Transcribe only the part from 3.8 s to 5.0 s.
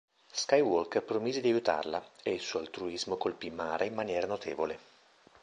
in maniera notevole.